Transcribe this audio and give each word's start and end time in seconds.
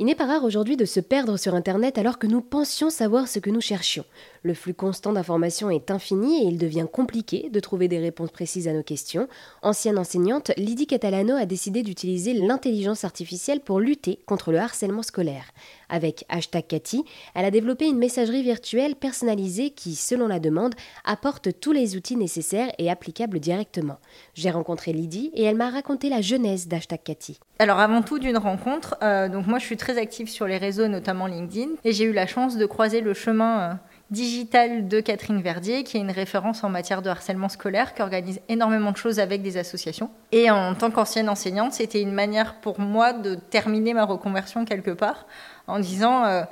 Il 0.00 0.06
n'est 0.06 0.16
pas 0.16 0.26
rare 0.26 0.42
aujourd'hui 0.42 0.76
de 0.76 0.86
se 0.86 0.98
perdre 0.98 1.36
sur 1.36 1.54
Internet 1.54 1.98
alors 1.98 2.18
que 2.18 2.26
nous 2.26 2.40
pensions 2.40 2.90
savoir 2.90 3.28
ce 3.28 3.38
que 3.38 3.50
nous 3.50 3.60
cherchions. 3.60 4.04
Le 4.42 4.52
flux 4.52 4.74
constant 4.74 5.12
d'informations 5.12 5.70
est 5.70 5.88
infini 5.88 6.42
et 6.42 6.48
il 6.48 6.58
devient 6.58 6.88
compliqué 6.92 7.48
de 7.48 7.60
trouver 7.60 7.86
des 7.86 8.00
réponses 8.00 8.32
précises 8.32 8.66
à 8.66 8.72
nos 8.72 8.82
questions. 8.82 9.28
Ancienne 9.62 9.96
enseignante, 9.96 10.50
Lydie 10.56 10.88
Catalano 10.88 11.36
a 11.36 11.46
décidé 11.46 11.84
d'utiliser 11.84 12.34
l'intelligence 12.34 13.04
artificielle 13.04 13.60
pour 13.60 13.78
lutter 13.78 14.18
contre 14.26 14.50
le 14.50 14.58
harcèlement 14.58 15.04
scolaire. 15.04 15.44
Avec 15.88 16.24
hashtag 16.28 16.66
Cathy, 16.66 17.04
elle 17.36 17.44
a 17.44 17.52
développé 17.52 17.86
une 17.86 17.98
messagerie 17.98 18.42
virtuelle 18.42 18.96
personnalisée 18.96 19.70
qui, 19.70 19.94
selon 19.94 20.26
la 20.26 20.40
demande, 20.40 20.74
apporte 21.04 21.60
tous 21.60 21.70
les 21.70 21.94
outils 21.94 22.16
nécessaires 22.16 22.72
et 22.78 22.90
applicables 22.90 23.38
directement. 23.38 23.98
J'ai 24.34 24.50
rencontré 24.50 24.92
Lydie 24.92 25.30
et 25.34 25.44
elle 25.44 25.56
m'a 25.56 25.70
raconté 25.70 26.08
la 26.08 26.20
genèse 26.20 26.66
d'hashtag 26.66 27.00
Cathy. 27.04 27.38
Alors 27.60 27.78
avant 27.78 28.02
tout 28.02 28.18
d'une 28.18 28.36
rencontre, 28.36 28.96
euh, 29.00 29.28
donc 29.28 29.46
moi 29.46 29.60
je 29.60 29.66
suis 29.66 29.76
très 29.84 29.98
active 29.98 30.30
sur 30.30 30.46
les 30.46 30.56
réseaux, 30.56 30.88
notamment 30.88 31.26
LinkedIn, 31.26 31.72
et 31.84 31.92
j'ai 31.92 32.04
eu 32.04 32.12
la 32.14 32.26
chance 32.26 32.56
de 32.56 32.64
croiser 32.64 33.02
le 33.02 33.12
chemin 33.12 33.60
euh, 33.60 33.74
digital 34.10 34.88
de 34.88 34.98
Catherine 35.00 35.42
Verdier, 35.42 35.84
qui 35.84 35.98
est 35.98 36.00
une 36.00 36.10
référence 36.10 36.64
en 36.64 36.70
matière 36.70 37.02
de 37.02 37.10
harcèlement 37.10 37.50
scolaire, 37.50 37.92
qui 37.92 38.00
organise 38.00 38.40
énormément 38.48 38.92
de 38.92 38.96
choses 38.96 39.20
avec 39.20 39.42
des 39.42 39.58
associations. 39.58 40.08
Et 40.32 40.50
en 40.50 40.74
tant 40.74 40.90
qu'ancienne 40.90 41.28
enseignante, 41.28 41.74
c'était 41.74 42.00
une 42.00 42.12
manière 42.12 42.54
pour 42.62 42.80
moi 42.80 43.12
de 43.12 43.34
terminer 43.34 43.92
ma 43.92 44.06
reconversion 44.06 44.64
quelque 44.64 44.90
part, 44.90 45.26
en 45.66 45.78
disant 45.80 46.24
euh, 46.24 46.44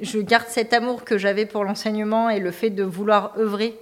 je 0.00 0.18
garde 0.18 0.48
cet 0.48 0.72
amour 0.72 1.04
que 1.04 1.18
j'avais 1.18 1.44
pour 1.44 1.64
l'enseignement 1.64 2.30
et 2.30 2.40
le 2.40 2.52
fait 2.52 2.70
de 2.70 2.84
vouloir 2.84 3.34
œuvrer 3.36 3.78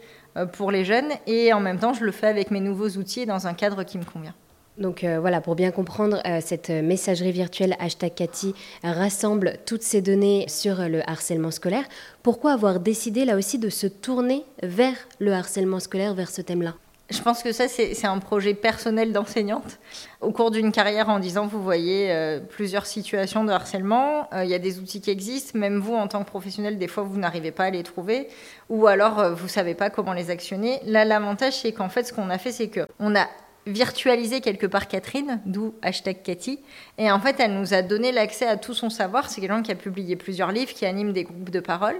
pour 0.52 0.72
les 0.72 0.84
jeunes, 0.84 1.12
et 1.28 1.52
en 1.52 1.60
même 1.60 1.78
temps 1.78 1.94
je 1.94 2.04
le 2.04 2.10
fais 2.10 2.26
avec 2.26 2.50
mes 2.50 2.60
nouveaux 2.60 2.90
outils 2.98 3.24
dans 3.24 3.46
un 3.46 3.54
cadre 3.54 3.84
qui 3.84 3.98
me 3.98 4.04
convient. 4.04 4.34
Donc 4.78 5.04
euh, 5.04 5.18
voilà, 5.20 5.40
pour 5.40 5.54
bien 5.54 5.70
comprendre, 5.70 6.20
euh, 6.26 6.40
cette 6.44 6.68
messagerie 6.68 7.32
virtuelle 7.32 7.76
hashtag 7.78 8.14
Cathy 8.14 8.54
rassemble 8.82 9.56
toutes 9.64 9.82
ces 9.82 10.02
données 10.02 10.44
sur 10.48 10.88
le 10.88 11.08
harcèlement 11.08 11.50
scolaire. 11.50 11.84
Pourquoi 12.22 12.52
avoir 12.52 12.80
décidé 12.80 13.24
là 13.24 13.36
aussi 13.36 13.58
de 13.58 13.70
se 13.70 13.86
tourner 13.86 14.44
vers 14.62 14.94
le 15.18 15.32
harcèlement 15.32 15.80
scolaire, 15.80 16.14
vers 16.14 16.30
ce 16.30 16.42
thème-là? 16.42 16.74
Je 17.08 17.22
pense 17.22 17.44
que 17.44 17.52
ça, 17.52 17.68
c'est 17.68 18.04
un 18.04 18.18
projet 18.18 18.52
personnel 18.52 19.12
d'enseignante. 19.12 19.78
Au 20.20 20.32
cours 20.32 20.50
d'une 20.50 20.72
carrière, 20.72 21.08
en 21.08 21.20
disant, 21.20 21.46
vous 21.46 21.62
voyez 21.62 22.10
euh, 22.10 22.40
plusieurs 22.40 22.84
situations 22.84 23.44
de 23.44 23.52
harcèlement, 23.52 24.28
il 24.42 24.48
y 24.48 24.54
a 24.54 24.58
des 24.58 24.80
outils 24.80 25.00
qui 25.00 25.10
existent, 25.12 25.56
même 25.56 25.78
vous, 25.78 25.94
en 25.94 26.08
tant 26.08 26.24
que 26.24 26.28
professionnel, 26.28 26.78
des 26.78 26.88
fois, 26.88 27.04
vous 27.04 27.16
n'arrivez 27.16 27.52
pas 27.52 27.66
à 27.66 27.70
les 27.70 27.84
trouver, 27.84 28.26
ou 28.70 28.88
alors 28.88 29.36
vous 29.36 29.44
ne 29.44 29.48
savez 29.48 29.74
pas 29.74 29.88
comment 29.88 30.14
les 30.14 30.30
actionner. 30.30 30.80
Là, 30.84 31.04
l'avantage, 31.04 31.60
c'est 31.60 31.70
qu'en 31.70 31.88
fait, 31.88 32.02
ce 32.02 32.12
qu'on 32.12 32.28
a 32.28 32.38
fait, 32.38 32.50
c'est 32.50 32.70
qu'on 32.70 33.14
a 33.14 33.28
virtualiser 33.66 34.40
quelque 34.40 34.66
part 34.66 34.86
Catherine, 34.88 35.40
d'où 35.44 35.74
hashtag 35.82 36.22
Cathy. 36.22 36.60
Et 36.98 37.10
en 37.10 37.20
fait, 37.20 37.40
elle 37.40 37.58
nous 37.58 37.74
a 37.74 37.82
donné 37.82 38.12
l'accès 38.12 38.46
à 38.46 38.56
tout 38.56 38.74
son 38.74 38.90
savoir. 38.90 39.28
C'est 39.28 39.40
quelqu'un 39.40 39.62
qui 39.62 39.72
a 39.72 39.74
publié 39.74 40.16
plusieurs 40.16 40.52
livres, 40.52 40.72
qui 40.72 40.86
anime 40.86 41.12
des 41.12 41.24
groupes 41.24 41.50
de 41.50 41.60
parole. 41.60 41.96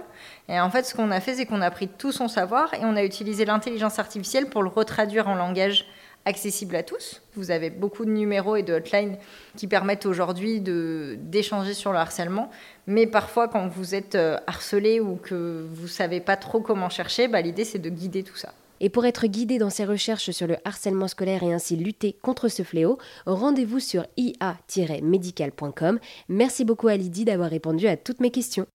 Et 0.47 0.59
en 0.59 0.69
fait, 0.69 0.83
ce 0.83 0.95
qu'on 0.95 1.11
a 1.11 1.19
fait, 1.19 1.35
c'est 1.35 1.45
qu'on 1.45 1.61
a 1.61 1.69
pris 1.69 1.89
tout 1.89 2.11
son 2.11 2.27
savoir 2.27 2.73
et 2.73 2.83
on 2.83 2.95
a 2.95 3.03
utilisé 3.03 3.45
l'intelligence 3.45 3.99
artificielle 3.99 4.47
pour 4.47 4.63
le 4.63 4.69
retraduire 4.69 5.27
en 5.27 5.35
langage 5.35 5.85
accessible 6.25 6.75
à 6.75 6.83
tous. 6.83 7.21
Vous 7.35 7.51
avez 7.51 7.69
beaucoup 7.69 8.05
de 8.05 8.11
numéros 8.11 8.55
et 8.55 8.63
de 8.63 8.73
hotlines 8.73 9.17
qui 9.55 9.67
permettent 9.67 10.05
aujourd'hui 10.05 10.61
d'échanger 10.61 11.73
sur 11.73 11.91
le 11.91 11.99
harcèlement. 11.99 12.49
Mais 12.85 13.07
parfois, 13.07 13.47
quand 13.47 13.67
vous 13.67 13.95
êtes 13.95 14.15
euh, 14.15 14.37
harcelé 14.45 14.99
ou 14.99 15.15
que 15.15 15.65
vous 15.71 15.87
savez 15.87 16.19
pas 16.19 16.35
trop 16.35 16.59
comment 16.59 16.89
chercher, 16.89 17.27
bah, 17.27 17.41
l'idée, 17.41 17.65
c'est 17.65 17.79
de 17.79 17.89
guider 17.89 18.23
tout 18.23 18.35
ça. 18.35 18.53
Et 18.79 18.89
pour 18.89 19.05
être 19.05 19.27
guidé 19.27 19.57
dans 19.57 19.69
ses 19.69 19.85
recherches 19.85 20.31
sur 20.31 20.47
le 20.47 20.57
harcèlement 20.65 21.07
scolaire 21.07 21.43
et 21.43 21.53
ainsi 21.53 21.75
lutter 21.75 22.13
contre 22.13 22.47
ce 22.47 22.63
fléau, 22.63 22.97
rendez-vous 23.25 23.79
sur 23.79 24.05
ia-médical.com. 24.17 25.99
Merci 26.29 26.65
beaucoup 26.65 26.87
à 26.87 26.97
Lydie 26.97 27.25
d'avoir 27.25 27.49
répondu 27.49 27.87
à 27.87 27.97
toutes 27.97 28.21
mes 28.21 28.31
questions. 28.31 28.67